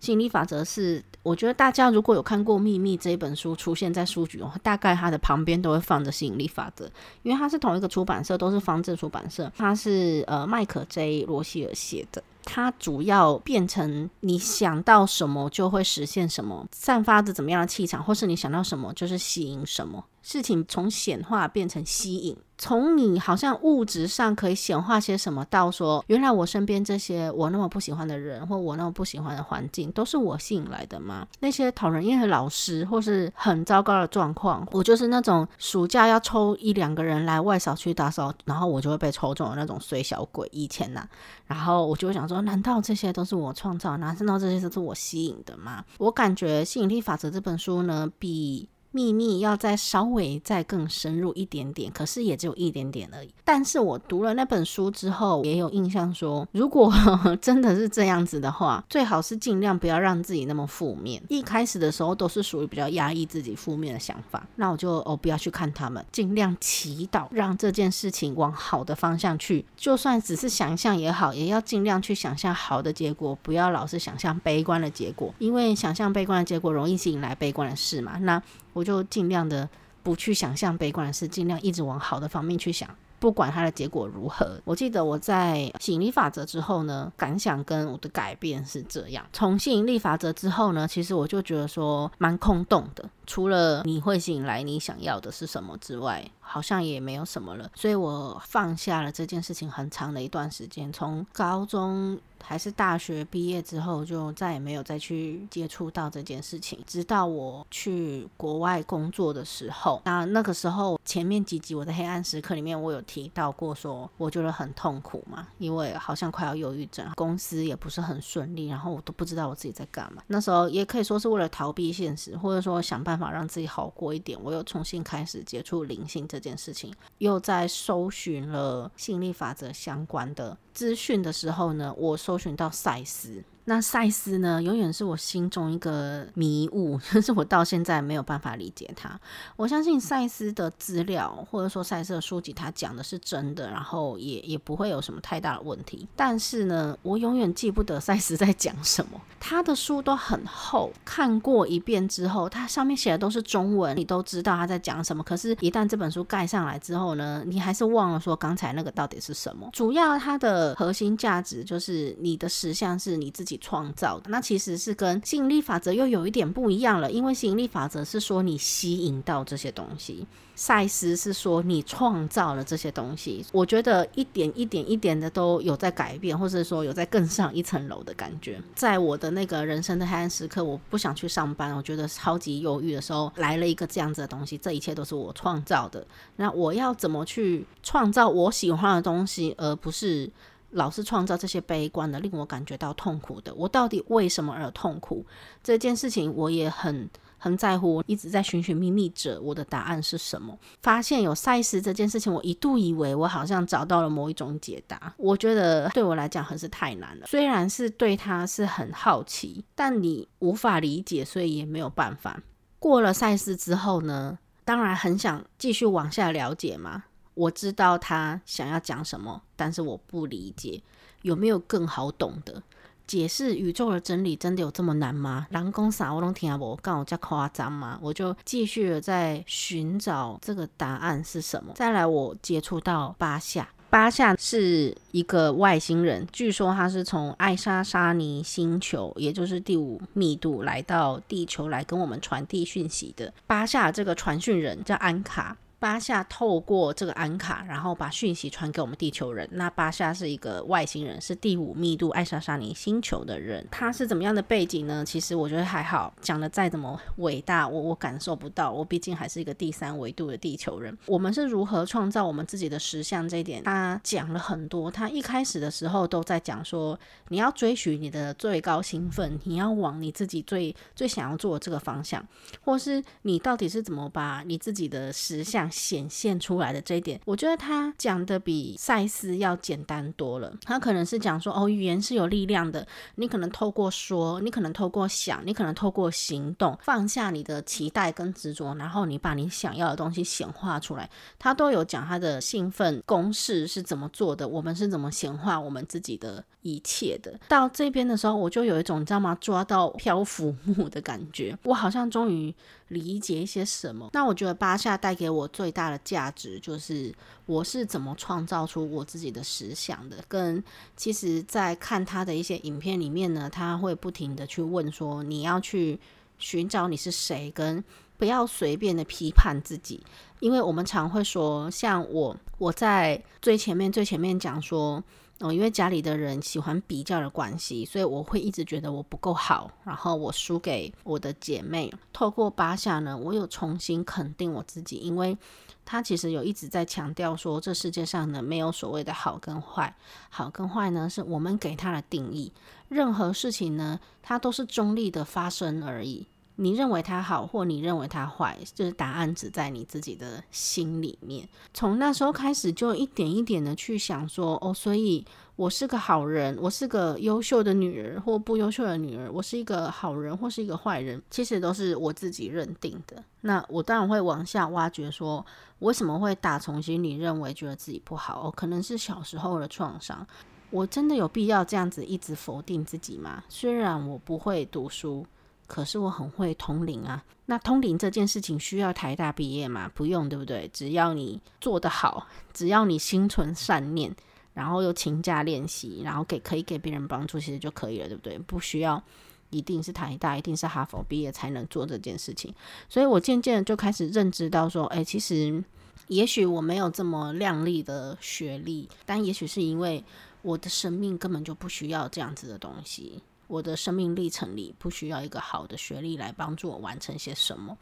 [0.05, 6.87] 吸引力法则是，我觉得大家如果有看过《秘密》这一本书出现在书局的话，大概它的旁边都会放着吸引力法则，
[7.23, 12.23] 因为它是同一个出版社，都是方正出版社，它是呃麦可 J 罗希尔写的。
[12.43, 20.05] 它主要变成你想到什么就会实现什么，散发着怎么样的气场，或是你想到什么就是吸引什么。
[20.25, 31.27] 事情从显化变成吸引，从你好像物质上可以显化些什么，到说原来我身边这些我那么不喜欢的人，或我那么不喜欢的环境，都是我吸引来的吗？
[31.41, 40.49] 那些讨人厌的老师，或是很糟糕的状况，我就是那种暑假要抽一两个人来外扫区打扫，然后我就会被抽中的那种衰小鬼。
[40.51, 41.07] 以前呐、
[41.45, 43.95] 然后我就会想说，难道这些都是我创造？
[43.97, 45.85] 难道这些都是我吸引的吗？
[45.99, 48.67] 我感觉《吸引力法则》这本书呢，比。
[48.95, 53.29] 秘密要再稍微再更深入一点点，可是也只有一点点而已。
[53.43, 56.89] 但是我读了那本书之后，也有印象说，如果
[57.41, 61.21] 真的是这样子的话，最好是尽量不要让自己那么负面。
[61.27, 69.65] 一开始的时候都是属于比较压抑自己负面的想法，那我就哦不要去看他们，尽量祈祷让这件事情往好的方向去。
[69.75, 78.17] 就算只是想象也好，也要尽量去想象好的结果，不要老是想象悲观的结果，因为想象悲观的结果容易吸引来悲观的事嘛。
[78.19, 78.41] 那
[78.75, 79.67] 我就尽量的
[80.03, 84.59] 不去想象悲观的事，尽量一直往好的方面去想，不管它的结果如何。
[84.65, 89.25] 我记得我在吸引力法则之后呢，感想跟我的改变是这样。
[89.31, 97.69] 从吸引力法则之后呢，其实我就觉得说蛮空洞的，除了你会吸引来你想要的是什么之外，好像也没有什么了。
[97.75, 102.19] 所以我放下了这件事情很长的一段时间，从高中。
[102.47, 106.77] 还是大学毕业之后，就再也没有再去接触到这件事情。
[106.85, 120.21] 直到我去国外工作的时候，那那个时候前面几集我的黑暗时刻里面，我有提到过，说我觉得很痛苦嘛，因为好像快要忧郁症，公司也不是很顺利，然后我都不知道我自己在干嘛。
[120.27, 133.41] 那时候也可以说是为了逃避现实，或者说想办法让自己好过一点，我又重新开始接触灵性这件事情，又在搜寻了吸引力法则相关的资讯的时候呢，我搜寻到赛斯。
[133.65, 139.19] 那赛斯呢，永远是我心中一个迷雾， 就是我到现在没有办法理解他。
[139.55, 146.07] 我相信赛斯的资料，或者说赛斯的书籍，他讲的是真的，然后也也不会有什么太大的问题。
[146.15, 149.19] 但是呢，我永远记不得 赛斯在讲什么。
[149.39, 155.23] 他的书都很厚，看过一遍之后，他上面写的都是中文，你都知道他在讲什么。
[155.23, 159.69] 可是，一旦这本书盖上来之后呢，你还是忘了说刚才那个到底是什么。
[159.73, 173.45] 主要它的核心价值就是你的实相是你自己创造的，那其实是跟吸引力法则又有一点不一样了，因为吸引力法则是说你吸引到这些东西，赛斯是说你创造了这些东西。
[173.51, 178.61] 我觉得一点一点一点的都有在改变，或者说有在更上一层楼的感觉。
[178.73, 186.05] 在我的那个人生的黑暗时刻，我不想去上班，我觉得超级忧郁的时候，来了一个这样子的东西，这一切都是我创造的。
[186.37, 190.29] 那我要怎么去创造我喜欢的东西，而不是？
[190.71, 193.53] 老是创造这些悲观的，令我感觉到痛苦的。
[193.55, 195.25] 我到底为什么而痛苦？
[195.63, 200.57] 这件事情我也很很在乎，一直在寻寻觅觅着我的答案是什么。
[200.81, 205.13] 发现有赛事这件事情，我一度以为我好像找到了某一种解答。
[205.17, 207.27] 我觉得对我来讲还是太难了。
[207.27, 212.41] 虽然是对他是很好奇，但你无法理解，所以也没有办法。
[212.79, 217.03] 过了赛事之后呢，当然很想继续往下了解嘛。
[217.35, 220.81] 我知道他想要讲什么，但是我不理解，
[221.21, 222.63] 有没有更好懂的
[223.05, 223.55] 解释？
[223.55, 225.45] 宇宙的真理真的有这么难吗？
[225.51, 227.99] 人讲啥我都听不懂，刚好这夸张吗？
[228.01, 231.73] 我就继续的在寻找这个答案是什么。
[231.75, 243.31] 再来，我接触到巴夏，巴夏是一个外星人，据说他是从爱莎莎尼星球，也就是第五密度来到地球来跟我们传递讯息的。
[243.45, 245.55] 巴夏这个传讯人叫安卡。
[245.85, 249.47] 巴夏透过这个安卡，然后把讯息传给我们地球人。
[249.51, 253.63] 那巴夏是一个外星人，是第五密度爱莎莎尼星球的人。
[253.69, 255.05] 他是怎么样的背景呢？
[255.05, 258.71] 其实我觉得还好，讲的再怎么伟大，我我感受不到。
[258.71, 260.97] 我毕竟还是一个第三维度的地球人。
[261.05, 264.89] 我们是如何创造我们自己的实相这一点，他讲了很多。
[264.89, 272.27] 他一开始的时候都在讲说，你要追寻你的最高兴奋，你要往你自己最最想要做的这个方向，
[272.63, 280.51] 或是你到底是怎么把你自己的实相显现出来的这一点，我觉得他讲的比赛斯要简单多了。
[280.63, 291.09] 他可能是讲说，哦，语言是有力量的，你可能透过说，你可能透过想，你可能透过行动，放下你的期待跟执着，然后你把你想要的东西显化出来。
[291.37, 297.37] 他都有讲他的兴奋公式是怎么做的，我们是怎么显化我们自己的一切的。
[297.49, 299.37] 到这边的时候，我就有一种你知道吗？
[299.41, 302.55] 抓到漂浮木的感觉，我好像终于
[302.89, 304.09] 理解一些什么。
[304.13, 307.13] 那我觉得巴夏带给我最大的价值，就是
[307.45, 310.17] 我是怎么创造出我自己的实想的。
[310.27, 310.63] 跟
[310.95, 315.99] 其实，在看他的一些影片里面呢，他会不停的去问说，你要去
[316.37, 317.83] 寻找你是谁，跟
[318.17, 320.03] 不要随便的批判自己，
[320.39, 325.03] 因为我们常会说，像我，我在最前面最前面讲说。
[325.39, 331.93] 哦，因为家里的人喜欢比较的关系，所以我会一直觉得我不够好，然后我输给我的姐妹。
[332.13, 335.37] 透过八下呢，我有重新肯定我自己，因为
[335.83, 339.93] 他其实有一直在强调说，这世界上呢没有所谓的好跟坏，
[340.29, 342.53] 好跟坏呢是我们给他的定义，
[342.87, 346.25] 任何事情呢它都是中立的发生而已。
[346.57, 351.47] 你认为他好，或你认为他坏，就是答案只在你自己的心里面。
[351.73, 355.25] 从那时候开始，就一点一点的去想说，哦，所以
[355.57, 363.21] 我是个好人，我是个优秀的女儿，或不优秀的女儿，我是一个好人，或是一个坏人，其实都是我自己认定的。
[363.41, 365.45] 那我当然会往下挖掘，说
[365.79, 368.47] 为什么会打从心里认为觉得自己不好？
[368.47, 370.25] 哦，可能是小时候的创伤。
[370.71, 373.43] 我真的有必要这样子一直否定自己吗？
[373.49, 375.25] 虽然我不会读书。
[375.67, 379.91] 可是我很会通灵啊，那通灵这件事情需要台大毕业吗？
[379.95, 380.69] 不用，对不对？
[380.71, 384.15] 只要你做得好，只要你心存善念，
[384.53, 388.37] 然后又勤加练习，然后给可以给别人帮助，其实就可以了，对不对？
[388.37, 389.01] 不需要
[389.49, 392.53] 一定是台大，一定是哈佛毕业才能做这件事情。
[392.87, 395.63] 所以我渐渐的就开始认知到说，哎，其实
[396.07, 400.03] 也许我没有这么亮丽的学历，但也许是因为
[400.43, 403.21] 我的生命根本就不需要这样子的东西。
[403.47, 407.77] 我的生命历程里不需要一个好的学历来帮助我完成些什么，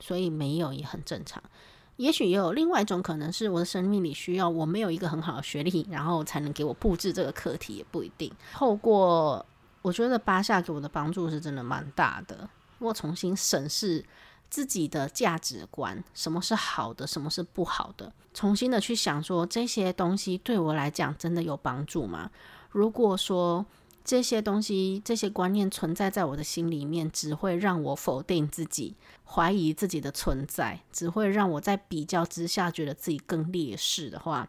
[0.00, 1.42] 所以没有也很正常。
[1.96, 8.32] 也许也有另外一种可能是我的生命里需要我没有一个很好的学历，然后才能给我布置这个课题，也不一定。
[8.54, 9.44] 透过
[9.82, 12.48] 我觉得巴夏给我的帮助是真的蛮大的，
[12.78, 14.02] 我重新审视
[14.48, 22.30] 自己的价值观，什么是好的，什么是不好的，重新的去想说这些东西对我来讲真的有帮助吗？
[22.70, 23.64] 如果说。
[24.04, 34.48] 这些东西、这些观念存在在我的心里面，只会让我否定自己、怀疑自己的存在，只会让我在比较之下觉得自己更劣势的话，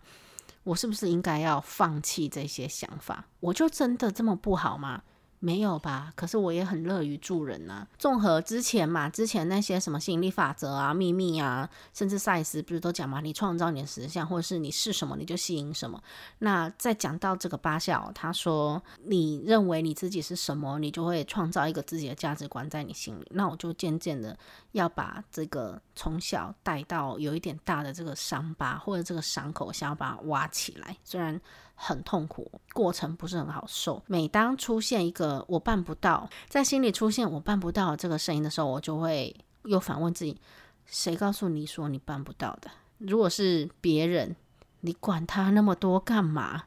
[0.63, 3.27] 我是不是应该要放弃这些想法？
[3.39, 5.03] 我就真的这么不好吗？
[5.43, 16.01] 没有吧，可是我也很乐于助人呐、综合之前嘛，之前那些什么吸引力法则啊、秘密啊，甚至赛斯不是都讲嘛，你创造你的实相，或者是你是什么你就吸引什么。
[16.39, 23.27] 那再讲到这个巴夏，他说你认为你自己是什么，你就会创造一个自己的价值观在你心里。
[23.31, 24.37] 那我就渐渐的
[24.71, 31.41] 要把这个从小带到有一点大的这个伤疤或者这个伤口，想要把它挖起来，虽然。
[31.83, 34.01] 很痛苦，过程不是很好受。
[34.07, 40.39] 每当出现一个我办不到，在心里出现我办不到这个声音的时候，我就会又反问自己：
[40.85, 42.71] 谁告诉你说你办不到的？
[42.99, 44.33] 如果是别人，
[44.79, 46.63] 你管他那么多干嘛？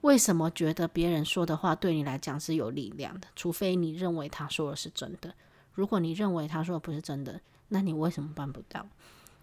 [0.00, 3.28] 为什么觉得别人说的话对你来讲是有力量的？
[3.36, 5.34] 除非你认为他说的是真的。
[5.72, 8.86] 如果你认为他说的不是真的，那你为什么办不到？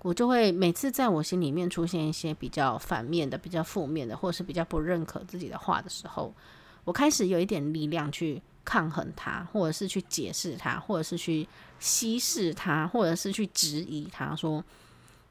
[0.04, 6.34] 我就会每次在我心里面出现一些比较反面的、比较负面的，或者是比较不认可自己的话的时候，
[6.84, 11.48] 我开始有一点力量去抗衡它，或者是去解释它，或者是去
[11.80, 14.64] 稀释它，或者是去质疑它，说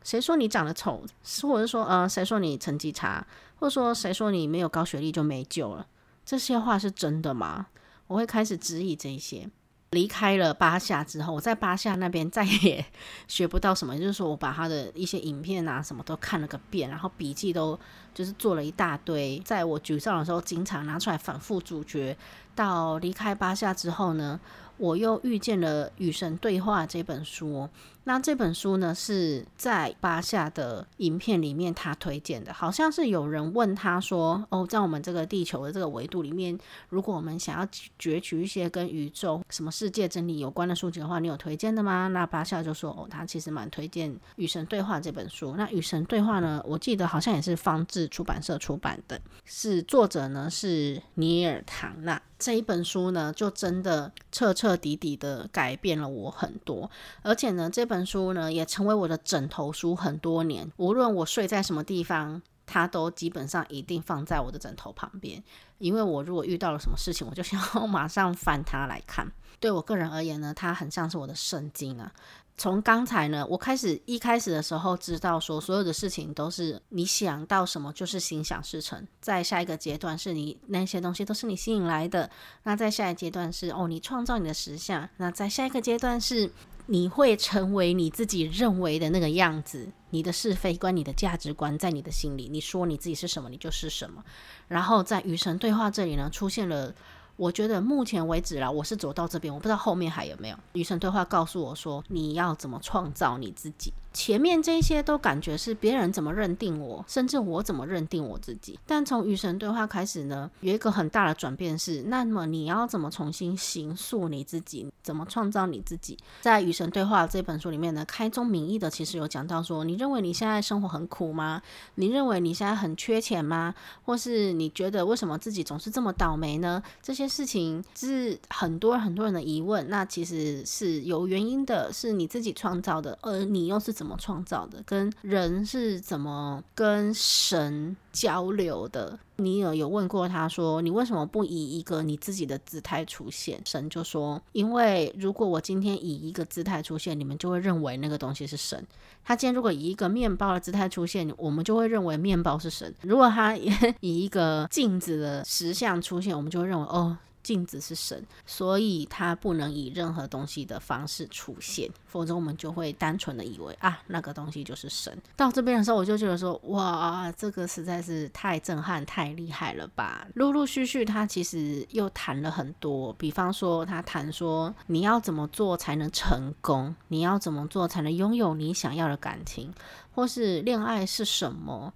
[0.05, 1.03] 谁说你长得丑，
[1.43, 3.27] 或者是说呃谁说你成绩差，
[3.59, 5.87] 或者说谁说你没有高学历就没救了，
[6.25, 7.67] 这些话是真的吗？
[8.07, 9.49] 我会开始质疑这些。
[9.91, 12.85] 离开了巴夏之后，我在巴夏那边再也
[13.27, 13.99] 学不到什么。
[13.99, 17.77] 就是说我把他的一些影片啊，什么都看了个遍，然后笔记都
[18.15, 19.41] 就是做了一大堆。
[19.45, 22.17] 在我沮丧的时候，经常拿出来反复咀嚼。
[22.55, 24.39] 到离开巴夏之后呢，
[24.77, 27.69] 我又遇见了《与神对话》这本书。
[28.05, 36.59] 那这本书呢，是在巴夏的影片里面他推荐的，好像是有人问他说：“哦，在我们这个地球的这个维度里面，
[36.89, 37.67] 如果我们想要
[37.99, 45.55] 攫取一些跟宇宙什么世界真理有关的书籍的话，你有推荐的吗？”那巴夏就说：“哦，他其实蛮推荐《与神对话》这本书。
[45.57, 52.21] 那《与神对话》呢，我记得好像也是方智出版社出版的，是作者呢是尼尔·唐纳。
[52.39, 60.71] 这一本书呢，就真的彻彻底底的改变了我很多，而且呢，这这本书呢也成为我的枕头书很多年。
[60.77, 65.43] 无论我睡在什么地方，它都基本上一定放在我的枕头旁边，
[65.79, 69.29] 因为我如果遇到了什么事情，我就想要马上翻它来看。
[69.59, 72.13] 对我个人而言呢，它很像是我的圣经啊。
[72.57, 79.05] 从刚才呢，我开始一开始的时候知道说，所有的事情都是你想到什么就是心想事成。
[79.21, 82.31] 在下一个阶段是你那些东西都是你吸引来的。
[82.63, 85.09] 那在下一阶段是哦，你创造你的实相。
[85.17, 86.53] 那在下一个阶段是
[86.91, 89.89] 你会成为你自己认为的那个样子。
[90.11, 94.25] 你的是非观、你的价值观在你的心里，你说你自己是什么，你就是什么。
[94.67, 96.93] 然后在与神对话这里呢，出现了。
[97.37, 100.57] 我觉得目前为止啦，我是走到这边，我不知道后面还有没有。
[100.75, 103.95] 与神对话告诉我说，你要怎么创造你自己。
[104.13, 108.77] 前面这些都感觉是别人怎么认定我，甚至我怎么认定我自己。
[108.85, 116.19] 但从与神对话开始呢，有一个很大的转变是，那么你要怎么重新形塑你自己，怎么创造你自己？
[116.41, 121.63] 在与神对话这本书里面呢，开宗明义的其实有讲到说，你认为你现在生活很苦吗？
[121.95, 123.73] 你认为你现在很缺钱吗？
[124.05, 126.83] 或是你觉得为什么自己总是这么倒霉呢？
[127.01, 134.00] 这些事情是很多很多人的疑问，那其实是有原因的，是你自己创造的，而你又是。
[134.01, 134.83] 怎么创造的？
[134.87, 139.19] 跟人是怎么跟神交流的？
[139.37, 143.61] 你有有问过他说，你为什么不以一个你自己的姿态出现？
[143.67, 148.83] 神就说，因为如果我今天以一个姿态出现，你们就会认为那个东西是神。
[149.23, 152.95] 他今天如果以一个面包的姿态出现，我们就会认为面包是神。
[153.03, 153.55] 如果他
[154.01, 157.19] 以一个镜子的实像出现，我们就会认为哦。
[157.43, 165.17] 镜子是神，所以它不能以任何东西的方式出现，否则我们就会单纯的以为啊，那个东西就是神。
[165.37, 170.27] 到这边的时候，我就觉得说，哇，这个实在是太震撼、太厉害了吧！
[170.35, 179.73] 陆陆续续，他其实又谈了很多，比方说，他谈说你要怎么做才能成功，你要怎么做才能拥有你想要的感情，
[180.15, 181.93] 或是恋爱是什么。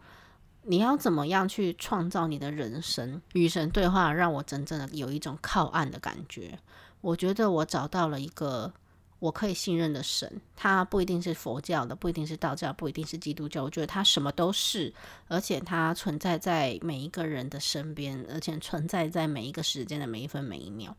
[0.67, 3.21] 你要怎么样去创造你的人生？
[3.35, 6.59] 与神对话让我真正的有一种靠岸的感觉。
[7.01, 8.73] 我觉得我找到了一个
[9.19, 13.63] 我可以信任的神，他不一定是佛教的，不一定是道教，不一定是基督教。
[13.63, 14.93] 我觉得他什么都是，
[15.29, 20.97] 而且他存在在每一个人的身边，而且存在在每一个时间的每一分每一秒。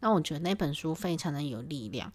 [0.00, 2.12] 那我觉得那本书非常的有力量。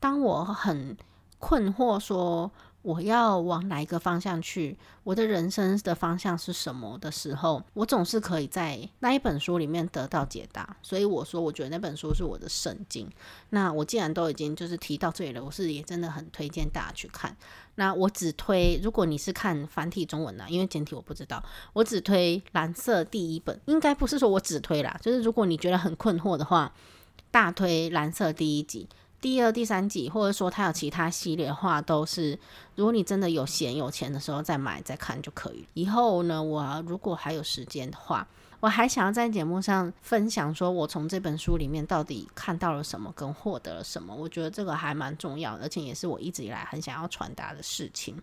[0.00, 0.96] 当我很
[1.38, 2.50] 困惑说，
[2.86, 4.78] 我要往哪一个方向去？
[5.02, 10.76] 我的人生的方向是什么的时候，我总是可以在那一本书里面得到解答。
[10.82, 13.10] 所以我说，我觉得那本书是我的圣经。
[13.50, 17.36] 那我既然都已经就是提到这里了，我是也真的很推荐大家去看。
[17.74, 23.60] 那我只推，如果你是看繁体中文的，因为简体我不知道，我只推蓝色第一本。
[23.64, 26.72] 应该不是说我只推啦，就是如果你觉得很困惑的话，
[27.32, 28.88] 大推蓝色第一集。
[29.20, 32.38] 第二、第三集，或者说它有其他系列的话，都是
[32.74, 35.66] 如果你真的有闲有钱的时候再买再看就可以。
[35.74, 38.26] 以后呢，我如果还有时间的话，
[38.60, 44.14] 我还想要在节目上分享，说我从这本书里面到底看到了什么，跟获得了什么。
[44.14, 48.16] 我觉得这个还蛮重要，而且也是我一直以来很想要传达的事情。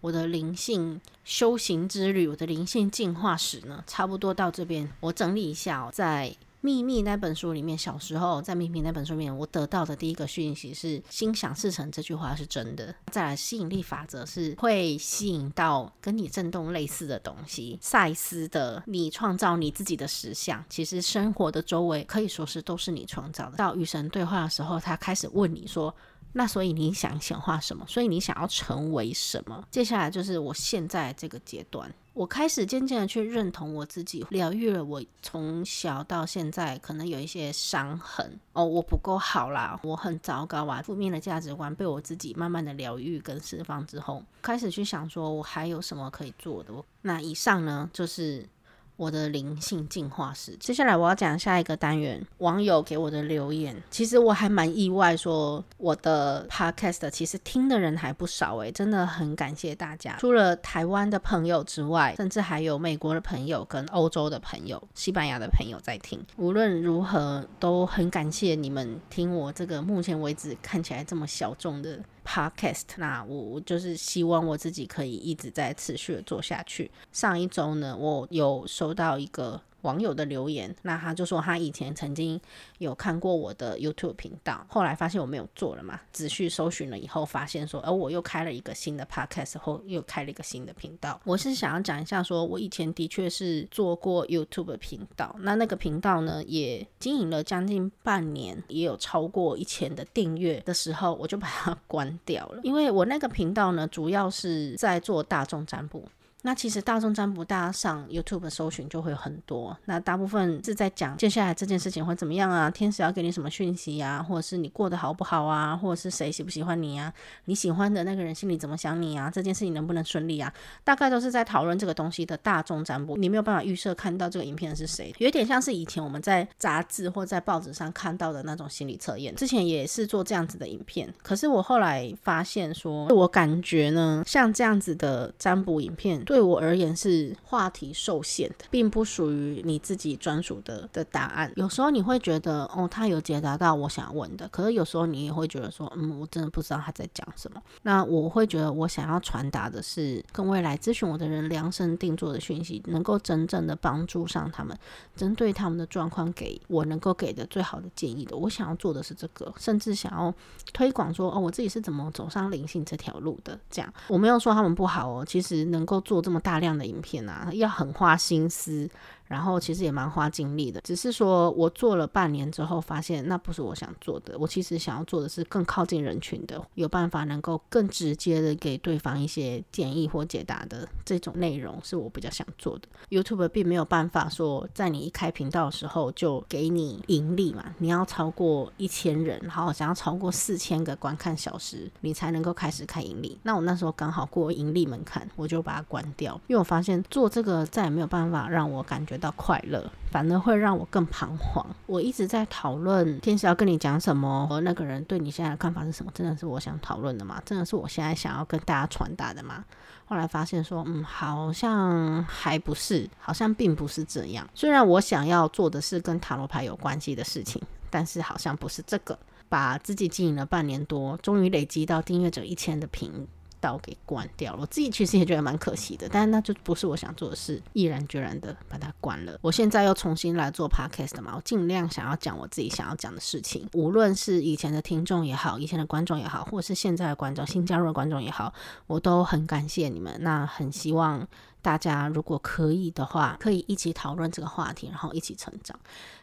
[0.00, 6.34] 我的灵性修行之旅，我的灵性进化史呢，差不多到这边，我整理一下，在。
[6.66, 12.92] 秘密那本书里面，小时候在秘密那本书里面，我得到的第一个讯息是“心想事成”这句话是真的。
[13.12, 17.78] 再来，吸引力法则是会吸引到跟你震动类似的东西。
[17.80, 23.56] 赛斯的“你创造你自己的实相”，其实生活的周围可以说是都是你创造的。
[23.56, 25.94] 到与神对话的时候，他开始问你说
[26.34, 27.86] ：“那所以你想显化什么？
[27.86, 31.94] 所以你想要成为什么？”接下来就是我现在这个阶段。
[32.16, 46.72] 我开始渐渐的去认同我自己，疗愈了我从小到现在可能有一些伤痕哦，我不够好啦，我很糟糕啊，负面的价值观被我自己慢慢的疗愈跟释放之后，开始去想说我还有什么可以做的。
[47.02, 48.48] 那以上呢，就是
[48.96, 50.56] 我的灵性进化史。
[50.56, 53.76] 接下来我要讲下一个单元，网友给我的留言。
[53.90, 60.16] 其实我还蛮意外，说我的 podcast 其实听的人还不少诶，真的很感谢大家。
[60.18, 66.18] 除了台湾的朋友之外，甚至还有美国的朋友跟欧洲的朋友、西班牙的朋友在听。
[66.36, 72.00] 无论如何，都很感谢你们听我这个目前为止看起来这么小众的。
[72.26, 76.90] Podcast，那我我就是希望我自己可以一直在持续的做下去。
[77.12, 79.60] 上一周呢，我有收到一个。
[79.86, 82.40] 网友的留言，那他就说他以前曾经
[82.78, 91.20] 有看过我的 YouTube 频道，后来发现我没有做了嘛，仔细搜寻了以后，发现说，而我又开了一个新的 Podcast，后又开了一个新的频道。
[91.24, 106.04] 我是想要讲一下，说我以前的确是做过 YouTube 频道，那那个频道呢，也经营了将近半年，也有超过一千的订阅的时候，我就把它 关掉了，因为我那个频道呢，主要是在做大众占卜。
[106.46, 109.76] 那其实大众占卜，大家上 YouTube 搜寻就会很多。
[109.86, 112.70] 那大部分是在讲接下来这件事情会怎么样啊？
[112.70, 114.22] 天使要给你什么讯息啊？
[114.22, 115.76] 或者是你过得好不好啊？
[115.76, 117.12] 或者是谁喜不喜欢你啊？
[117.46, 119.28] 你喜欢的那个人心里怎么想你啊？
[119.28, 120.54] 这件事情能不能顺利啊？
[120.84, 123.16] 大概都是在讨论这个东西的大众占卜。
[123.16, 129.34] 你没有办法预设看到这个影片是谁，有点像是以前我们在杂志或在报纸上看到的那种心理测验。
[129.34, 136.24] 之前也是做这样子的影片，可是我后来发现说，我感觉呢，像这样子的占卜影片。
[136.36, 141.50] 对我而言是话题受限的，并不属于你自己专属的的答案。
[141.56, 147.62] 有时候你会觉得，哦，他有解答到我想要问的，可是有时候你也会觉得说，嗯，我真的不知道他在讲什么。
[147.84, 154.78] 那我会觉得，我想要传达的是，跟未来咨询我的人量身定做的讯息，能够真正的帮助上他们，
[155.16, 158.36] 针对他们的状况，给我能够给的最好的建议的。
[158.36, 160.34] 我想要做的是这个，甚至想要
[160.74, 163.58] 推广说，哦，我自己是怎么走上灵性这条路的。
[163.70, 166.25] 这样，我没有说他们不好哦，其实能够做。
[166.26, 168.90] 这么大量的影片啊，要很花心思。
[169.26, 174.38] 然后其实也蛮花精力的，只是说我做了半年之后，发现那不是我想做的。
[174.38, 182.82] 我其实想要做的是更靠近人群的，有办法能够更直接的给对方一些建议或解答的这种内容，是我比较想做的。
[183.10, 193.38] YouTube 并没有办法说，在你一开频道的时候就给你盈利嘛，你要超过一千人，然后想要超过四千个观看小时，你才能够开始开盈利。
[193.42, 199.15] 那我那时候刚好过盈利门槛，我就把它关掉，因为我发现做这个再也没有办法让我感觉。
[199.16, 201.66] 得到快乐，反而会让我更彷徨。
[201.86, 206.12] 我一直在讨论天使要跟你讲什么，和那个人对你现在的看法是什么？
[206.14, 207.42] 真的是我想讨论的吗？
[207.44, 209.64] 真的是我现在想要跟大家传达的吗？
[210.04, 214.48] 后来发现说，嗯，好像还不是，好像并不是这样。
[214.54, 217.60] 虽然我想要做的是跟塔罗牌有关系的事情，
[217.90, 219.18] 但是好像不是这个。
[219.48, 223.28] 把自己经营了半年多，终于累积到订阅者一千的频
[223.60, 229.38] 道给关掉了，我自己其实也觉得蛮可惜的，但是那就不是我想做的事，毅然决然的把它关了。
[229.40, 238.52] 我现在又重新来做 podcast 嘛，我尽量想要讲我自己想要讲的事情，无论是以前的听众也好，以前的观众也好，或是现在的观众、新加入的观众也好，
[238.86, 240.16] 我都很感谢你们。
[240.20, 241.26] 那很希望
[241.62, 245.78] 大家如果可以的话，可以一起讨论这个话题，然后一起成长。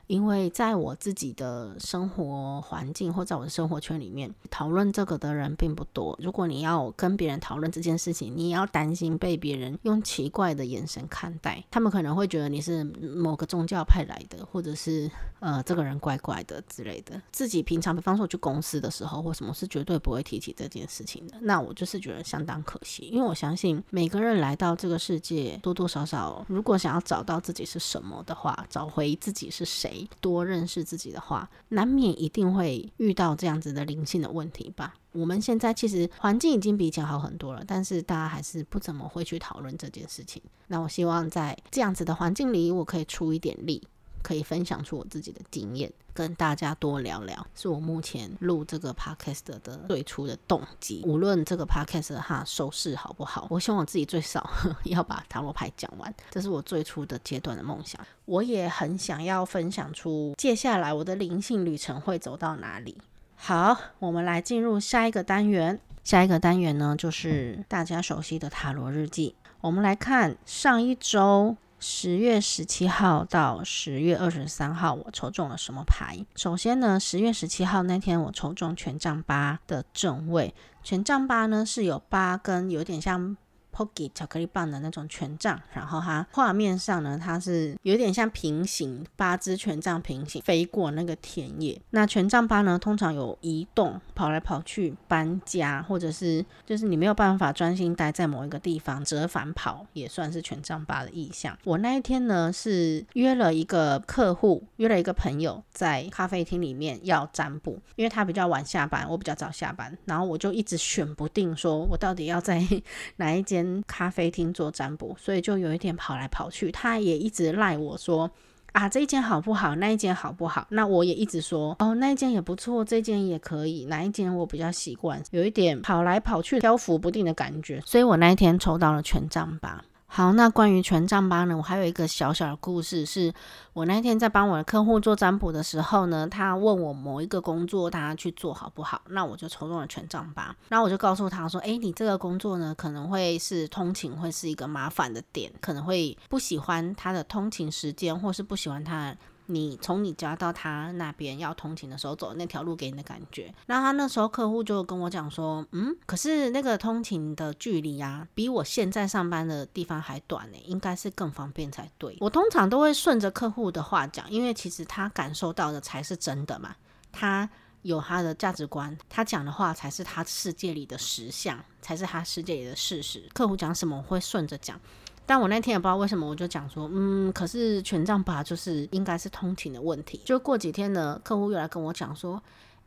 [0.08, 6.18] 因为在我自己的生活环境或在我的生活圈里面，讨论这个的人并不多。
[6.22, 17.22] 如果你要跟别人讨论这件事情，你也要担心被别人用奇怪的眼神看待，他们可能会觉得你是某个宗教派来的，或者是呃这个人怪怪的之类的。
[17.32, 21.36] 自己平常比方说我去公司的时候或什么，是绝对不会提起这件事情的。
[21.42, 29.93] 那我就是觉得相当可惜，因为我相信每个人来到这个世界，多多少少如果想要找到自己是什么的话，找回自己是谁。
[30.22, 34.94] 多认识自己的话，难免一定会遇到这样子的灵性的问题吧。
[35.12, 40.42] 我们现在其实环境已经比以前好很多了，但是大家还是不怎么会去讨论这件事情。
[40.68, 43.86] 那我希望在这样子的环境里，我可以出一点力。
[44.24, 51.04] 可以分享出我自己的经验，跟大家多聊聊，是我目前录这个 podcast 的最初的动机。
[51.06, 54.50] 无论这个 podcast 哈收视好不好，我希望我自己最少
[54.86, 58.00] 要把塔罗牌讲完，这是我最初的阶段的梦想。
[58.26, 62.98] 我也很想要分享出接下来我的灵性旅程会走到哪里。
[63.36, 65.80] 好，我们来进入下一个单元。
[66.04, 69.36] 下一个单元呢，就是大家熟悉的塔罗日记。
[69.62, 71.58] 我们来看上一周。
[71.86, 76.26] 十月十七号到十月二十三号，我抽中了什么牌？
[76.34, 80.56] 首先呢，十月十七号那天，我抽中权杖八的正位。
[80.82, 83.36] 权杖八呢是有八根有点像
[83.74, 91.82] Pocky 巧克力棒的那种权杖，然后它画面上呢，它是有点像平行八只权杖平行飞过那个田野。
[91.90, 101.58] 那权杖八呢，通常有移动、跑来跑去、搬家，或者是就是你没有办法专心待在某一个地方，折返跑也算是权杖八的意象。
[101.64, 112.62] 我那一天呢是约了一个客户，约了一个朋友在咖啡厅里面要占卜，因为他比较晚下班，我比较早下班，然后我就一直选不定，说我到底要在
[113.18, 113.63] 哪一间。
[113.88, 116.72] 咖啡厅做占卜，所以就有一点跑来跑去。
[116.72, 118.30] 他也一直赖我说
[118.72, 119.76] 啊，这一间好不好？
[119.76, 120.66] 那一间好不好？
[120.70, 123.86] 那我也一直说哦，那一间也不错，这间也可以。
[123.86, 125.22] 哪一间我比较习惯？
[125.32, 127.82] 有一点跑来跑去、漂浮不定的感觉。
[127.86, 129.84] 所以我那一天抽到了权杖八。
[130.16, 133.34] 好，那关于权杖八呢，我还有一个小小的故事，是
[133.74, 149.16] 我那天在帮我的客户做占卜的时候呢，他问我某一个工作他去做好不好，那我就抽中了权杖八，那我就告诉他说，诶，你这个工作呢，可能会是通勤会是一个麻烦的点，可能会不喜欢他的通勤时间，或是不喜欢他。
[149.48, 162.18] 你从你家到他那边要通勤的时候走那条路给你的感觉，那他那时候客户就跟我讲说，嗯，可是那个通勤的距离啊，比我现在上班的地方还短呢，应该是更方便才对。
[162.20, 166.76] 我通常都会顺着客户的话讲，因为其实他感受到的才是真的嘛，
[167.12, 167.50] 他
[167.82, 173.30] 有他的价值观，他讲的话才是他世界里的实相，才是他世界里的事实。
[173.34, 174.80] 客户讲什么，我会顺着讲。
[175.26, 180.22] 但我那天也不知道为什么，我就讲说，嗯，可是权杖八就是应该是通勤的问题。
[180.26, 182.42] 就过几天呢，客户又来跟我讲说，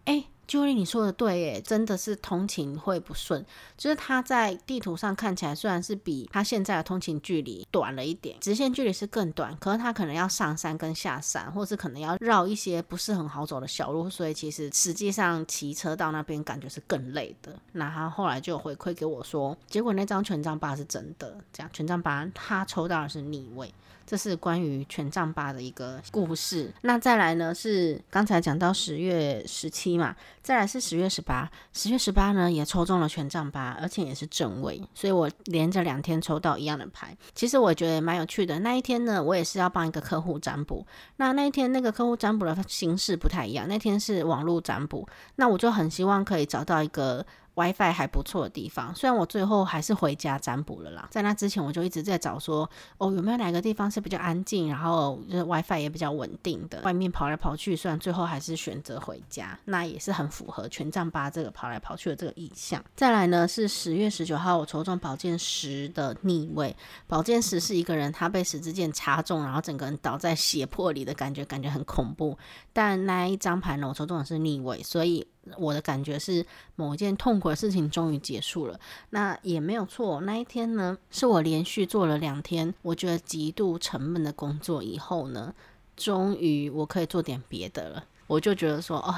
[0.04, 0.24] 哎。
[0.48, 3.44] Julie，你说的对耶，真的是通勤会不顺。
[3.76, 17.58] 就是他在地图上看起来虽然是比他现在的通勤距离短了一点，直线距离是更短，可是他可能要上山跟下山，或是可能要绕一些不是很好走的小路，所以其实实际上骑车到那边感觉是更累的。
[17.72, 23.72] 那他后来就回馈给我说，结果那张权杖八是真的，这样权杖八他抽到的是逆位。
[24.06, 26.72] 这是关于权杖八的一个故事。
[26.82, 31.50] 那再来呢，是刚才讲到十月十七嘛，再来是十月十八。
[31.72, 37.16] 十月十八呢也抽中了权杖八，而且也是正位，所以我连着两天抽到一样的牌。
[37.34, 38.60] 其实我觉得蛮有趣的。
[38.60, 40.86] 那一天呢，我也是要帮一个客户占卜。
[41.16, 45.08] 那那一天那个客户占卜的形式不太一样，那天是网络占卜。
[45.34, 47.26] 那我就很希望可以找到一个。
[47.56, 51.08] WiFi 还不错的地方，虽然我最后还是回家占卜了啦。
[51.10, 56.82] 在那之前，我就一直在找说，哦，有没有哪个地方是比较安静，然后就是 WiFi 也比较稳定的。
[56.82, 62.84] 外面跑来跑去，虽然最后还是选择回家，那也是很符合权杖八这个跑来跑去的这个意象。
[62.94, 66.76] 再来呢，是十月十九号，我抽中宝剑十的逆位。
[67.06, 72.36] 宝剑十是一个人，他被十字剑插中，然后整个人倒在血泊里的感觉，感觉很恐怖。
[72.74, 75.26] 但那一张牌呢，我抽中的是逆位，所以。
[75.56, 76.44] 我的感觉是
[76.74, 78.78] 某一件痛苦的事情终于结束了，
[79.10, 80.20] 那也没有错。
[80.22, 85.54] 那一天呢，是我连续做了两天，我觉得极度沉闷的工作以后呢，
[85.96, 88.04] 终于我可以做点别的了。
[88.26, 89.14] 我就觉得说，哦。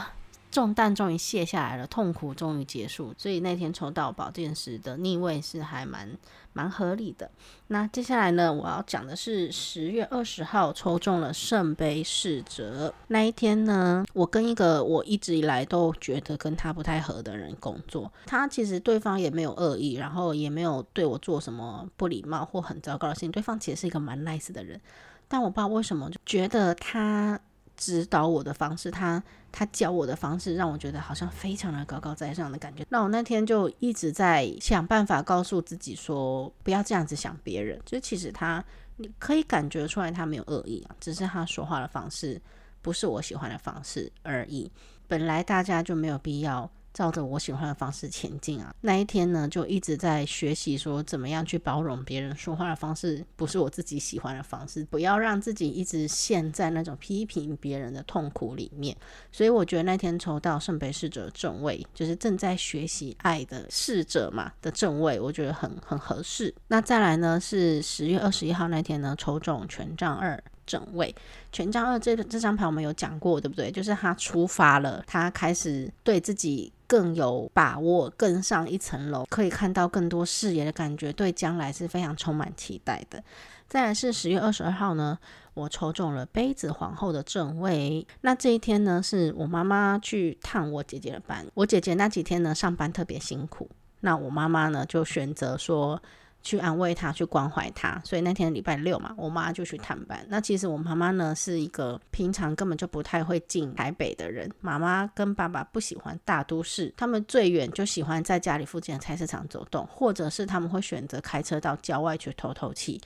[0.51, 6.11] 重担终于卸下来了，痛苦终于结束，所以那天抽到宝剑十的逆位是还蛮
[6.53, 7.31] 蛮合理的。
[7.69, 24.81] 那接下来呢，我要讲的是十月二十号抽中了圣杯侍者那一天呢，我跟一个我一直以来都觉得跟他不太合的人工作，他其实对方也没有恶意，然后也没有对我做什么不礼貌或很糟糕的事情，对方其实是一个蛮 nice 的人，
[25.29, 27.39] 但我不知道为什么就觉得他。
[27.81, 32.87] 指导我的方式，他他教我的方式，让我觉得好像非常的高高在上的感觉。
[32.89, 37.81] 那我那天就一直在想办法告诉自己说，不要这样子想别人。
[37.85, 38.65] 就其实他，
[38.97, 42.41] 你可以感觉出来他没有恶意啊，只是他说话的方式
[42.83, 44.71] 不是我喜欢的方式而已。
[45.07, 46.71] 本来大家就没有必要。
[46.95, 48.75] 照着我喜欢的方式前进啊！
[48.81, 58.97] 那一天呢，就一直在学习说怎么样去包容别人说话的方式，不是我自己喜欢的方式，不要让自己一直陷在那种批评别人的痛苦里面。
[59.31, 66.53] 所以我觉得那天抽到圣杯侍者正位，就是正在学习爱的侍者嘛的正位，我觉得很很合适。
[66.67, 70.43] 那再来呢，是十月二十一号那天呢，抽中权杖二。
[70.67, 71.15] 正位
[71.51, 73.71] 权杖二这这张牌我们有讲过，对不对？
[73.71, 83.23] 就是他出发了，他开始对自己更有把握，更上一层楼，可以看到更多视野的感觉，对将来是非常充满期待的。
[83.69, 85.17] 再来是十月二十二号呢，
[85.55, 88.05] 我抽中了杯子皇后的正位。
[88.23, 93.69] 那这一天呢，是我妈妈去探我姐姐的班，我姐姐那几天呢上班特别辛苦，
[94.01, 96.03] 那我妈妈呢就选择说。
[96.49, 98.01] 去安慰他，去关怀他。
[98.03, 100.25] 所以那天礼拜六嘛，我妈就去探班。
[100.31, 104.51] 那其实我妈妈呢是一个平常根本就不太会进台北的人。
[104.63, 112.99] 妈妈跟爸爸不喜欢大都市，他们最远就喜欢在家里附近的菜市场走动，或者是他们会选择开车到郊外去透透气。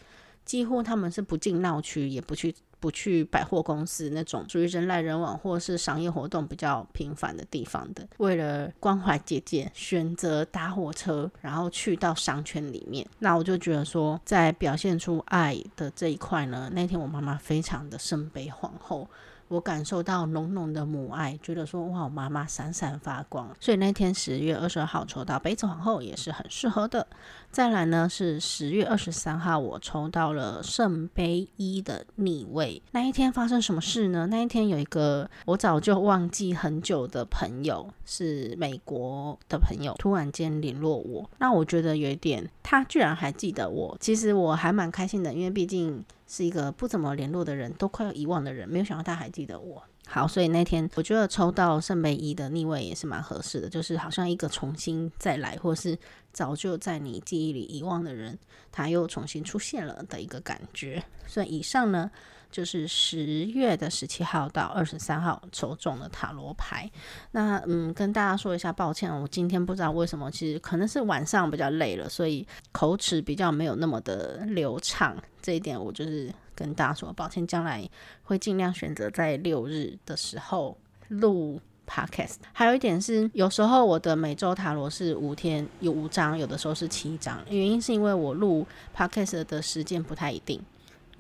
[0.45, 2.55] 几乎他们是不进闹区，也不去。
[2.83, 13.07] 不去百货公司那种属于人来人往或是商业活动比较频繁的地方的，为了关怀姐姐，选择搭火车，然后去到商圈里面。
[13.21, 19.09] 那我就觉得说，在表现出爱的这一块呢，那天我妈妈非常的圣杯皇后。
[19.49, 27.07] 我感受到浓浓的母爱，觉得说哇，妈妈闪闪发光，所以那天十月二十二号抽到杯子皇后也是很适合的。
[27.51, 32.81] 再来呢是十月二十三号，我抽到了圣杯一的逆位。
[32.93, 34.27] 那一天发生什么事呢？
[34.29, 41.29] 那一天有一个我早就忘记很久的朋友，是美国的朋友，突然间联络我。
[41.39, 46.03] 那我觉得有一点，他居然还记得我，其实我还蛮开心的，因为毕竟。
[46.33, 49.83] 是一个不怎么联络的人，都快要遗忘的人，没有想到他还记得我。
[50.07, 55.99] 好，所以那天我觉得抽到圣杯一的逆位也是蛮合适的，就是好像一个重新再来，或是
[56.33, 58.39] 早就在你记忆里遗忘的人，
[58.73, 61.05] 他又重新出现了的一个感觉。
[61.27, 62.11] 所以以上呢。
[62.53, 66.89] 就是十月的十七号到二十三号抽中了塔罗牌。
[67.33, 75.17] 那嗯，跟大家说一下抱歉，我今天不知道为什么，其实可能是晚上比较累了，所以口齿比较没有那么的流畅。
[75.41, 77.89] 这一点我就是跟大家说抱歉，将来
[78.23, 80.77] 会尽量选择在六日的时候
[81.09, 82.37] 录 podcast。
[82.53, 90.63] 还有一点是，有时候我的每周塔罗是五天有五张，有的时候是七张，原因是因为我录 podcast 的时间不太一定。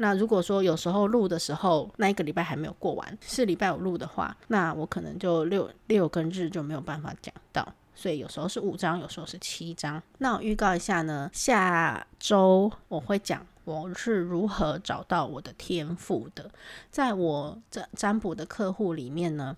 [0.03, 10.03] 那如果说有时候录的时候，那一个礼拜还没有过完，是礼拜五录的话，那我可能就六六跟日就没有办法讲到，所以有时候是五张，有时候是七张。
[10.18, 16.50] 那我预告一下呢，下周我会讲我是如何找到我的天赋的，
[16.90, 19.57] 在我占占卜的客户里面呢。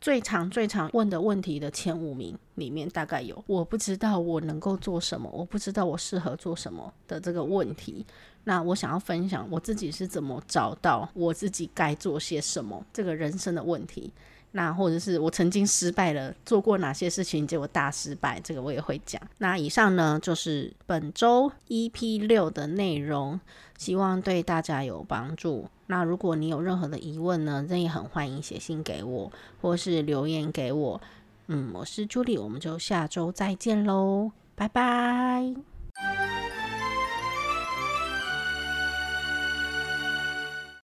[0.00, 8.04] 最常、最常问的问题的前五名里面，大概有我不知道我能够做什么，我不知道我适合做什么的这个问题。
[8.44, 14.12] 那我想要分享我自己是怎么找到我自己该做些什么这个人生的问题。
[14.54, 19.18] 那或者是我曾经失败了，做过哪些事情，结果大失败，这个我也会讲。
[19.38, 23.40] 那以上呢，就是本周 EP 六的内容，
[23.78, 25.66] 希望对大家有帮助。
[25.86, 29.32] 那如果你有任何的疑问呢，那也很欢迎写信给我，
[29.62, 31.00] 或是留言给我。
[31.46, 35.54] 嗯，我是 Julie，我们就下周再见喽，拜拜。